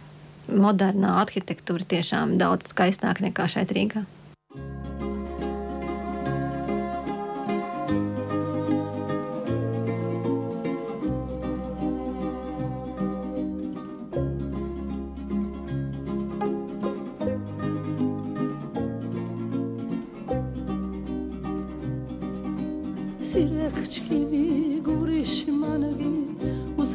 [0.49, 4.05] modernā arhitektūra tiešām daudz skaistāka nekā šeit Rīgā.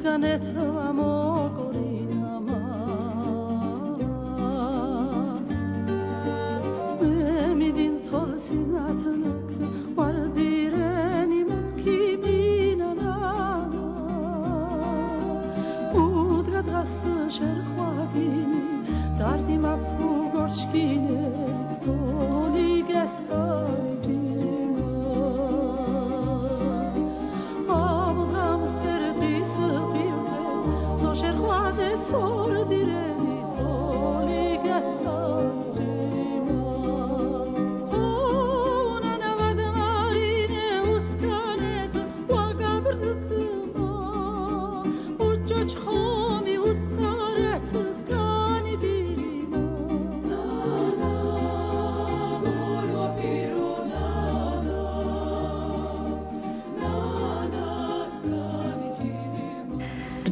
[0.02, 1.49] 疲れたわもう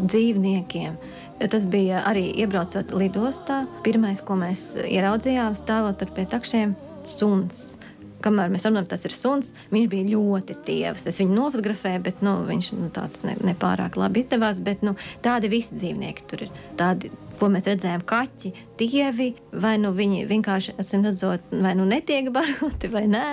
[0.09, 0.97] dzīvniekiem.
[1.51, 3.63] Tas bija arī iebraucot lidostā.
[3.85, 6.75] Pirmais, ko mēs ieraudzījām, stāvot pie takšiem,
[7.07, 7.75] suns.
[8.25, 9.53] Kamēr mēs runājam, tas ir suns.
[9.69, 11.05] Viņš bija ļoti tievs.
[11.09, 14.61] Es viņu nofotografēju, bet nu, viņš nu, tāds ne, nepārāk labi izdevās.
[14.65, 14.95] Bet nu,
[15.25, 16.55] tādi visi dzīvnieki tur ir.
[16.79, 19.29] Tādi ko mēs redzējām, kaķi, dievi,
[19.63, 23.27] vai nu viņi vienkārši, acīm redzot, vai nu netiek baroti, vai nē.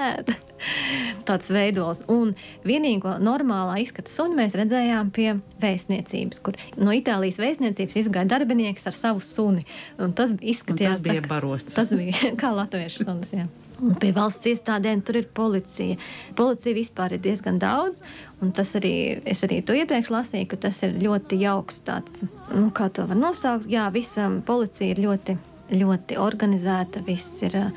[1.28, 2.04] Tāds veidols.
[2.12, 2.32] Un
[2.64, 8.96] vienīgo normālā izskata sunu mēs redzējām pie vēstniecības, kur no Itālijas vēstniecības izgāja darbinieks ar
[8.96, 9.66] savu suni.
[10.00, 11.74] Un tas izskatījās, un tas bija barots.
[11.76, 13.34] Tas bija kā latviešu suns.
[13.34, 13.48] Jā.
[13.82, 15.96] Un pie valsts iestādēm tur ir policija.
[16.38, 18.04] Policija vispār ir diezgan daudz,
[18.42, 18.94] un tas arī,
[19.26, 22.22] es arī to iepriekš lasīju, ka tas ir ļoti jauks tāds,
[22.54, 23.66] nu, kā to var nosaukt.
[23.70, 25.36] Jā, visam policija ir ļoti,
[25.74, 27.72] ļoti organizēta, viss ir uh,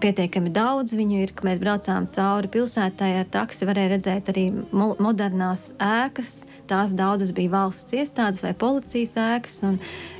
[0.00, 4.92] pietiekami daudz viņu ir, ka mēs braucām cauri pilsētai ar taksi, varēja redzēt arī mo
[5.02, 6.44] modernās ēkas.
[6.70, 9.78] Tās daudzas bija valsts iestādes vai policijas ēkas, un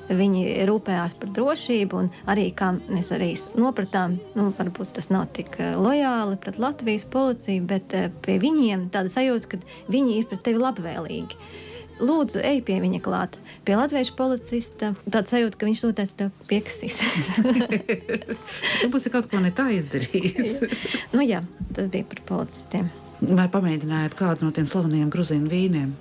[0.08, 2.02] viņi rūpējās par drošību.
[2.30, 7.64] Arī, kā mēs arī nopratām, nu, varbūt tas nav tik eh, lojāli pret Latvijas policiju,
[7.70, 11.40] bet eh, pie viņiem tāda sajūta, ka viņi ir pret tevi labvēlīgi
[12.02, 13.38] lūdzu, ej pie viņa klāt.
[13.66, 17.00] Pie latviešu policista tāds sajūta, ka viņš noteikti tev pieksīs.
[18.82, 20.66] tu būsi kaut ko ne tā izdarījis.
[21.14, 21.44] nu, jā,
[21.76, 22.90] tas bija par policistiem.
[23.32, 25.92] Vai pamēģinājāt kādu no tiem slavenajiem grūzīnu vīniem?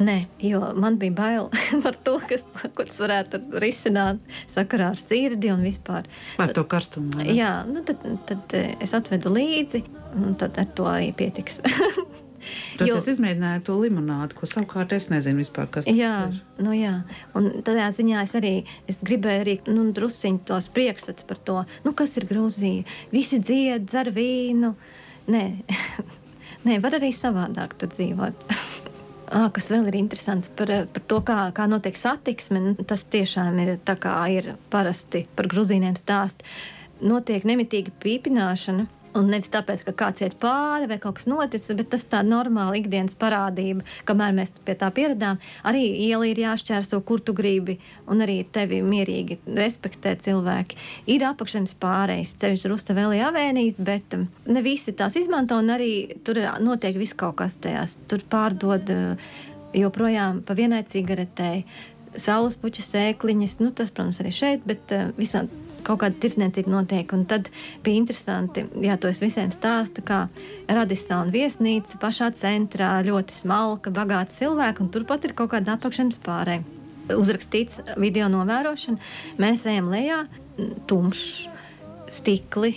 [0.00, 0.16] Nē,
[0.46, 1.48] jo man bija bail
[1.84, 6.08] par to, kas, ko tas varētu risināt sakarā ar sirdi un vispār.
[6.38, 7.26] Par to karstumu.
[7.28, 9.84] Jā, nu tad, tad eh, es atvedu līdzi,
[10.22, 11.60] un tad ar to arī pietiks.
[12.78, 16.38] Tad jo, es izmēģināju to limonādu, ko savukārt es nezinu vispār, kas tas jā, ir.
[16.64, 16.94] Nu jā,
[17.36, 18.54] un tādā ziņā es arī
[18.88, 22.86] es gribēju arī nu, drusciņu tos priekšstats par to, nu, kas ir Grūzija.
[23.12, 24.72] Visi dzied, dzer vīnu.
[25.30, 25.44] Nē,
[26.68, 28.46] Nē var arī savādāk tur dzīvot.
[29.30, 33.68] Ah, kas vēl ir interesants par, par to, kā, kā notiek satiksme, tas tiešām ir
[33.86, 36.42] tā kā ir parasti par grūzīniem stāst.
[36.98, 38.88] Notiek nemitīga pīpināšana,
[39.18, 42.78] Un nevis tāpēc, ka kāds iet pāri vai kaut kas noticis, bet tas tā normāla
[42.78, 45.40] ikdienas parādība, kamēr mēs pie tā pieradām.
[45.66, 50.78] Arī iela ir jāšķērso, kur tu gribi, un arī tevi mierīgi respektē cilvēki.
[51.10, 56.38] Ir apakšzemes pārējais ceļš Rustavēlī avēnijas, bet um, ne visi tās izmanto, un arī tur
[56.62, 57.96] notiek viss kaut kas tajās.
[58.06, 59.32] Tur pārdod uh,
[59.74, 61.64] joprojām pa vienai cigaretei.
[62.14, 65.50] Saules puķu sēkliņas, nu, tas, protams, arī šeit, bet uh, visām
[65.84, 67.12] kaut kāda tirdzniecība notiek.
[67.16, 67.50] Un tad
[67.84, 70.24] bija interesanti, ja to es visiem stāstu, kā
[70.70, 76.64] Radisona viesnīca pašā centrā, ļoti smalka, bagāta cilvēka, un turpat ir kaut kāda apakšanas pārēja.
[77.10, 79.00] Uzrakstīts video novērošana,
[79.42, 80.20] mēs ejam lejā,
[80.90, 81.48] tumšs,
[82.10, 82.76] stikli,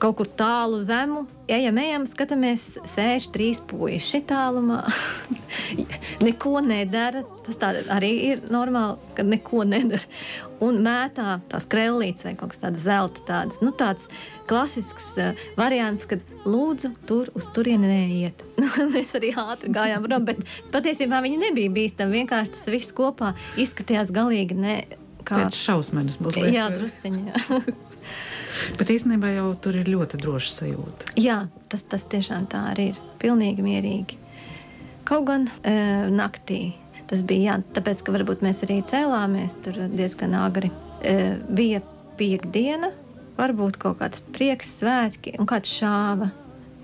[0.00, 1.26] kaut kur tālu zemu.
[1.48, 4.82] Ejam, ejam, skatāmies, sēž trīs puiši tālumā.
[6.26, 7.22] neko nedara.
[7.46, 7.56] Tas
[7.88, 10.04] arī ir normāli, ka neko nedara.
[10.64, 14.10] Un mētā tās krellītes vai kaut kas tāds zelta, tāds, nu, tāds
[14.50, 18.44] klasisks uh, variants, kad lūdzu, tur uz turieni neiet.
[18.94, 20.44] Mēs arī ātri gājām prom, bet
[20.74, 22.20] patiesībā viņi nebija bīstami.
[22.20, 24.82] Vienkārši tas viss kopā izskatījās galīgi ne.
[25.24, 25.46] Kā...
[25.46, 26.52] Pēc šausmas mazliet.
[26.52, 27.40] Jā, drusciņā.
[28.78, 31.14] Bet īstenībā jau tur ir ļoti droša sajūta.
[31.20, 33.00] Jā, tas, tas tiešām tā arī ir.
[33.22, 34.18] Pilnīgi mierīgi.
[35.08, 35.72] Kaut gan e,
[36.12, 36.74] naktī
[37.08, 40.68] tas bija, jā, tāpēc, ka varbūt mēs arī cēlāmies tur diezgan agri.
[41.00, 41.80] E, bija
[42.18, 42.90] piekdiena,
[43.38, 46.30] varbūt kaut kāds prieks, svētki un kāds šāva.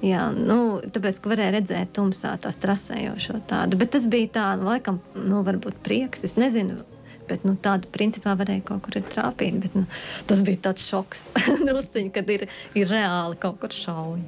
[0.05, 3.79] Jā, nu, tāpēc, ka varēja redzēt tumsā tās trasējošo tādu.
[3.81, 6.27] Bet tas bija tā, nu, laikam, nu, varbūt prieks.
[6.29, 6.83] Es nezinu,
[7.29, 9.59] Bet nu, tādu principā varēja kaut kur trāpīt.
[9.63, 9.87] Bet, nu,
[10.29, 11.29] tas bija tāds šoks,
[11.69, 12.47] drusciņ, kad ir,
[12.77, 14.25] ir reāli kaut kur šauji.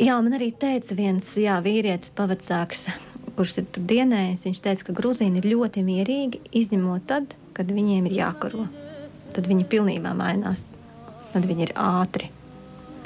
[0.00, 2.86] Jā, man arī teica viens jā, vīrietis, pavacāks,
[3.36, 4.46] kurš ir tur dienējis.
[4.48, 8.68] Viņš teica, ka grūzīni ir ļoti mierīgi, izņemot tad, kad viņiem ir jākaro.
[9.36, 10.70] Tad viņi pilnībā mainās.
[11.34, 12.30] Tad viņi ir ātri.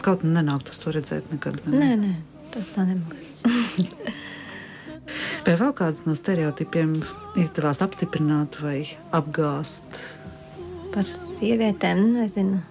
[0.05, 1.59] Kaut kā nenāk to redzēt nekad.
[1.67, 1.81] Ne?
[1.81, 2.15] Nē, nē,
[2.55, 3.27] tas tā nebūs.
[5.45, 6.95] Vai vēl kāds no stereotipiem
[7.37, 8.79] izdevās apstiprināt vai
[9.13, 9.99] apgāzt?
[10.95, 12.63] Par sievietēm, nezinu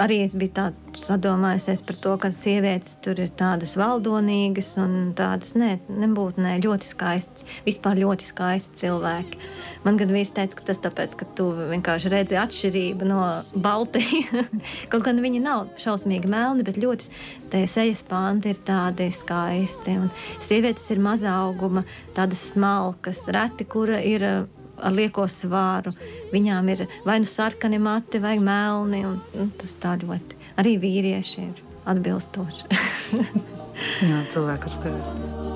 [0.00, 0.64] arī es biju tā
[0.98, 6.88] sadomājusies par to, ka sievietes tur ir tādas valdonīgas un tādas ne, nebūtu ne, ļoti
[6.88, 9.40] skaistas, vispār ļoti skaisti cilvēki.
[9.84, 13.20] Man gan vīrs teica, ka tas tāpēc, ka tu vienkārši redzi atšķirību no
[13.54, 14.50] Baltijas.
[14.92, 17.10] Kaut gan viņi nav šausmīgi melni, bet ļoti
[17.52, 19.98] tie sejas panti ir tādi skaisti.
[20.04, 21.84] Un sievietes ir mazā auguma,
[22.16, 24.26] tādas smalkas, reti, kura ir
[24.82, 25.94] ar lieko svāru.
[26.32, 29.04] Viņām ir vai nu sarkani mati, vai melni.
[29.08, 32.70] Un, un tas tā ļoti arī vīrieši ir atbilstoši.
[34.10, 35.53] Jā, cilvēki ir skaisti.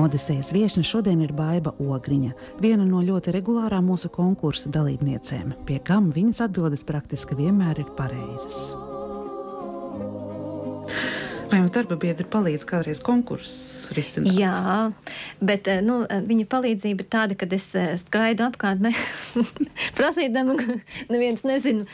[0.00, 2.30] Odisejas viesne šodien ir Baiva Ogriņa,
[2.62, 8.70] viena no ļoti regulārām mūsu konkursa dalībniecēm, pie kam viņas atbildes praktiski vienmēr ir pareizas.
[11.50, 14.32] Vai jums darba biedri palīdz kādreiz konkursus risināt?
[14.38, 14.90] Jā,
[15.42, 18.86] bet eh, nu, viņa palīdzība ir tāda, ka es eh, skraidu apkārt,
[19.98, 20.54] prasīdama,
[21.12, 21.88] neviens nezinu.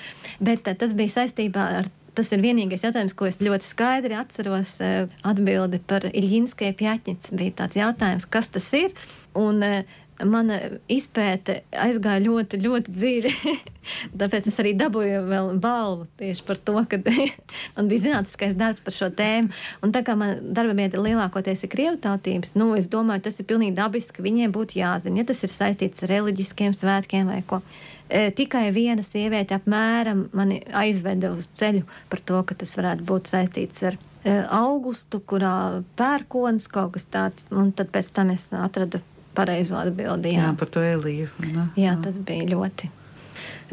[0.44, 4.78] Bet eh, tas bija saistībā ar tas ir vienīgais jautājums, ko es ļoti skaidri atceros.
[4.84, 8.96] Eh, atbildi par Iļņinskai pjātņicu bija tāds jautājums, kas tas ir.
[9.36, 10.56] Un, eh, Mana
[10.88, 13.32] izpēte aizgāja ļoti, ļoti dziļi.
[14.22, 16.96] Tāpēc es arī dabūju vēl balvu tieši par to, ka
[17.76, 19.52] man bija zinātniskais darbs par šo tēmu.
[19.84, 23.48] Un tā kā man darba biedri lielākoties ir krievu tautības, nu, es domāju, tas ir
[23.50, 27.60] pilnīgi dabiski, ka viņiem būtu jāzina, ja tas ir saistīts ar reliģiskiem svētkiem vai ko
[27.60, 33.06] citu E, tikai viena sieviete apmēram mani aizveda uz ceļu par to, ka tas varētu
[33.08, 38.46] būt saistīts ar e, augustu, kurā pērkons kaut kas tāds, un tad pēc tam es
[38.54, 39.02] atradu
[39.36, 40.36] pareizo atbildi.
[40.36, 41.32] Jā, jā par to Eliju.
[41.50, 41.66] Ne?
[41.80, 42.92] Jā, tas bija ļoti,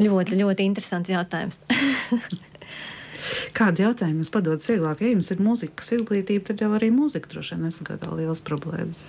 [0.02, 1.62] ļoti, ļoti interesants jautājums.
[3.56, 5.02] Kādi jautājumi jums padodas vieglāk?
[5.04, 9.06] Ja jums ir mūzikas izglītība, tad jau arī mūzika droši vien nesagādā liels problēmas.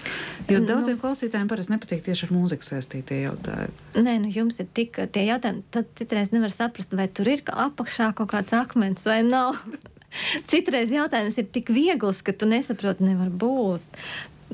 [0.52, 3.82] Jo nu, daudziem klausītājiem parasti nepatīk tieši ar mūziku saistītie jautājumi.
[4.06, 8.12] Nē, nu jums ir tik tie jautājumi, tad citreiz nevar saprast, vai tur ir apakšā
[8.18, 9.60] kaut kāds akmens vai nav.
[10.52, 14.00] Citreiz jautājums ir tik viegls, ka tu nesaproti, nevar būt.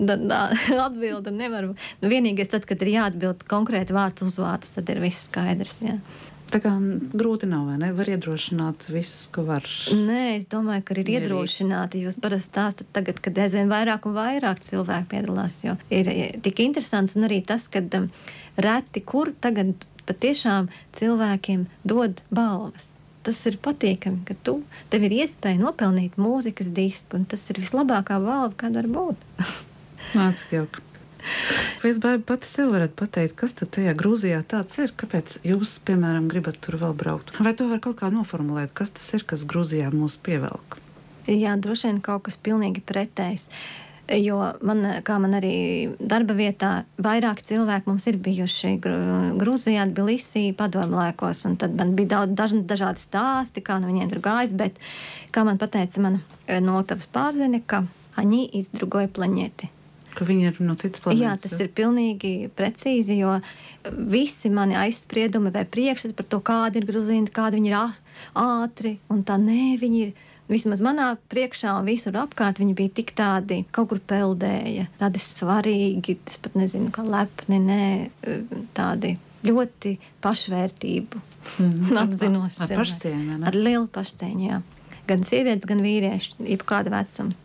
[0.88, 1.88] Atbilde nevar būt.
[2.01, 5.80] Nu, vienīgais, tad, kad ir jāatbild konkrēti vārds uzvārds, tad ir viss skaidrs.
[5.86, 5.99] Jā.
[6.52, 6.72] Tā kā
[7.16, 7.91] grūti nav, vai ne?
[7.95, 9.64] Var iedrošināt visus, ka var.
[9.95, 11.30] Nē, es domāju, ka ir Mierīt.
[11.30, 12.02] iedrošināti.
[12.04, 15.62] Jūs parasti stāstat tagad, kad aizvien vairāk un vairāk cilvēku piedalās.
[15.64, 16.12] Jo ir
[16.43, 18.10] tik interesants un arī tas, ka um,
[18.60, 20.68] reti kur tagad patiešām
[20.99, 22.97] cilvēkiem dod balvas.
[23.24, 24.60] Tas ir patīkami, ka tu,
[24.91, 29.28] tev ir iespēja nopelnīt mūzikas disku, un tas ir vislabākā balva, kāda var būt.
[30.18, 30.91] Mācīt jauki.
[31.82, 34.94] Vai es pati sev varat pateikt, kas tad tajā Grūzijā tāds ir?
[34.98, 37.34] Kāpēc jūs, piemēram, gribat tur vēl braukt?
[37.42, 40.78] Vai to var kaut kā noformulēt, kas tas ir, kas Grūzijā mūs pievelk?
[41.30, 43.50] Jā, droši vien kaut kas pilnīgi pretējs.
[44.12, 45.54] Jo man, kā man arī
[45.98, 51.46] darba vietā, vairāk cilvēki mums ir bijuši Grūzijā, Tbilisī, padomu laikos.
[51.62, 54.58] Tad man bija daudz daž, dažādi stāsti, kā no viņiem tur gājis.
[54.58, 54.82] Bet,
[55.32, 57.86] kā man teica mana notavas pārzine, ka
[58.18, 59.72] viņi izdrugoja plaņeti
[60.16, 61.22] ka viņi ir no citas planētas.
[61.22, 63.38] Jā, tas ir pilnīgi precīzi, jo
[64.12, 69.24] visi mani aizspriedumi vai priekšstati par to, kāda ir grūzīna, kāda viņi ir ātri un
[69.28, 70.20] tā nē, viņi ir.
[70.51, 76.18] Vismaz manā priekšā un visur apkārt viņi bija tik tādi, kaut kur peldēja, tādi svarīgi,
[76.28, 77.86] es pat nezinu, kā lepni, nē,
[78.76, 79.14] tādi
[79.47, 79.93] ļoti
[80.24, 82.59] pašvērtību mm, apzinoši.
[82.59, 83.38] Ar, ar pašcieņu.
[83.47, 84.59] Ar lielu pašcieņu, jā.
[85.09, 87.38] Gan sievietes, gan vīrieši, jebkāda vecuma.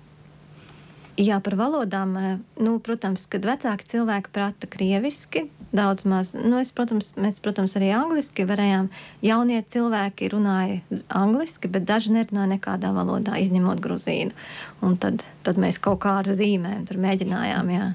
[1.17, 2.13] Jā, par valodām.
[2.61, 6.35] Nu, protams, kad vecāki cilvēki prata krieviski, daudz maz.
[6.37, 8.91] Nu, es, protams, mēs, protams, arī angliski varējām.
[9.25, 14.37] Jaunie cilvēki runāja angliski, bet daži nerunāja nekādā valodā, izņemot gruzīnu.
[14.85, 17.73] Un tad, tad mēs kaut kā ar zīmēm tur mēģinājām.
[17.73, 17.89] Jā.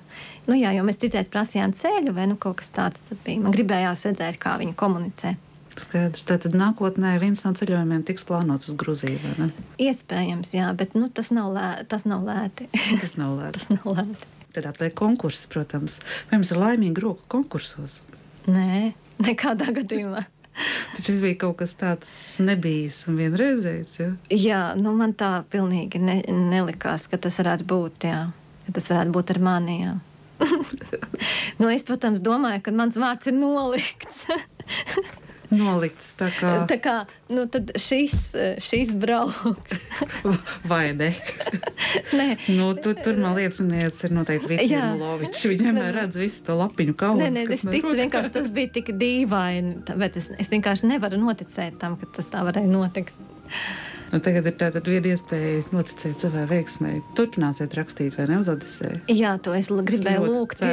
[0.50, 3.06] Nu, jā, jo mēs citreiz prasījām ceļu vai nu, kaut kas tāds.
[3.30, 5.38] Man gribējās redzēt, kā viņi komunicē.
[5.80, 9.48] Skaidrs, tātad nākotnē viens no ceļojumiem tiks plānots uz Grūziju.
[9.82, 12.68] Iespējams, jā, bet nu, tas, nav lē, tas nav lēti.
[13.00, 13.56] Tas nav lēti.
[13.60, 14.30] tas nav lēti.
[14.52, 16.02] Tad atliek konkursi, protams.
[16.28, 18.02] Vai jums ir laimīgi roku konkursos?
[18.52, 18.92] Nē,
[19.24, 20.26] nekādā gadījumā.
[20.96, 22.12] Taču tas bija kaut kas tāds
[22.44, 23.96] nebijis un vienreizējs.
[24.02, 24.10] Ja?
[24.36, 28.08] Jā, nu man tā pilnīgi ne, nelikās, ka tas varētu būt.
[28.12, 28.26] Jā.
[28.68, 29.78] Ka tas varētu būt ar mani.
[29.86, 29.98] Jā.
[31.62, 34.26] nu, es, protams, domāju, ka mans vārds ir nolikts.
[35.54, 36.14] Nolikts.
[36.20, 36.96] Tā kā, tā kā
[37.32, 37.46] nu,
[37.80, 38.16] šis,
[38.64, 39.82] šis brauks.
[40.72, 41.12] Vai ne?
[42.18, 45.46] Nē, nu, tu, tur man liecinieks ir noteikti Vitija Lovičs.
[45.52, 47.24] Viņam redz visu to lapiņu kaunu.
[47.24, 51.80] Nē, nē, es ticu, vienkārši tas bija tik dīvaini, bet es, es vienkārši nevaru noticēt
[51.82, 53.16] tam, ka tas tā varēja notikt.
[54.12, 57.00] Nu, tagad ir tāda viena iespēja noticēt savai veiksmēji.
[57.16, 59.00] Turpināsiet rakstīt, vai ne uz Odiseju?
[59.08, 60.66] Jā, to es gribēju lūgt.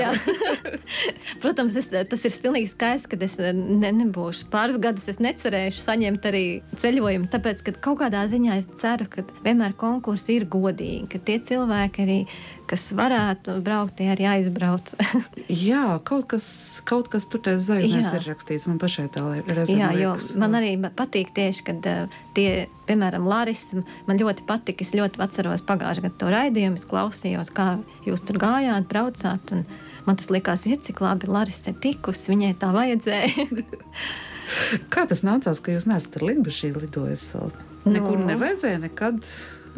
[1.44, 5.06] Protams, es, tas ir pilnīgi skaidrs, ka es ne, nebūšu pāris gadus.
[5.12, 6.44] Es necerēšu saņemt arī
[6.82, 11.38] ceļojumu, tāpēc, ka kaut kādā ziņā es ceru, ka vienmēr konkursi ir godīgi, ka tie
[11.52, 12.20] cilvēki arī
[12.68, 14.92] kas varētu braukt, tie arī aizbrauc.
[15.70, 16.46] jā, kaut kas,
[16.88, 18.68] kaut kas tur zvaigznēs ir rakstīts.
[18.70, 19.76] Man pašai tā reizē.
[19.78, 24.86] Jā, jo man arī patīk tieši, kad uh, tie, piemēram, Larisa, man ļoti patika.
[24.86, 27.70] Es ļoti atceros pagājušā gada to raidījumu, es klausījos, kā
[28.08, 29.54] jūs tur gājāt, braucāt.
[30.08, 33.48] Man tas likās, iet, cik labi Larisa ir tikusi, viņai tā vajadzēja.
[34.94, 37.54] kā tas nācās, ka jūs neesat ar lidmašīnu lidojis vēl?
[37.88, 38.26] Nekur no.
[38.32, 39.24] nevajadzēja nekad.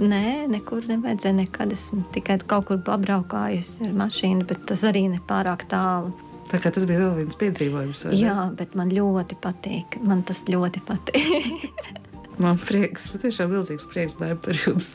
[0.01, 1.74] Nē, nekur nevajadzēja nekad.
[1.76, 6.14] Esmu tikai kaut kur pabraukājusi ar mašīnu, bet tas arī nepārāk tālu.
[6.51, 8.07] Tā kā tas bija vēl viens piedzīvojums.
[8.16, 10.01] Jā, bet man ļoti patīk.
[10.03, 11.68] Man tas ļoti patīk.
[12.40, 14.94] Man prieks, patiešām milzīgs prieks par jums.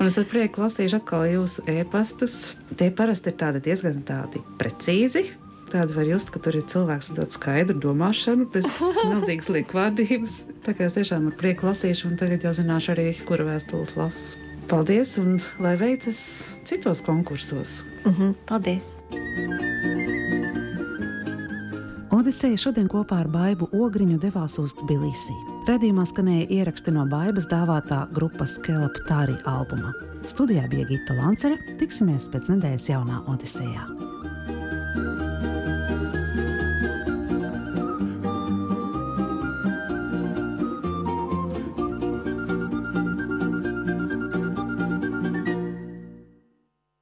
[0.00, 2.56] Un es ar prieku lasīšu atkal jūsu e-pastus.
[2.74, 5.22] Tie parasti ir tādi diezgan tādi precīzi.
[5.70, 8.66] Tāda var just, ka tur ir cilvēks ar ļoti skaidru domāšanu, bez
[9.10, 10.38] milzīgas liekvārdības.
[10.66, 14.38] Tā kā es tiešām ar prieku lasīšu, un tagad jau zināšu arī, kura vēstules lasu.
[14.70, 16.18] Paldies, un lai veicas
[16.66, 17.84] citos konkursos.
[18.04, 18.90] Mm -hmm, paldies!
[22.10, 25.34] Odiseja šodien kopā ar Baibu Ogriņu devās uz Tbilisi.
[25.68, 29.92] Radījumā skanēja ieraksti no Baibas dāvātā grupas Kelpa Tāri albuma.
[30.26, 31.56] Studijā bija Gita Lancere.
[31.78, 33.86] Tiksimies pēc nedēļas jaunā Odisejā.
[34.92, 35.49] thank you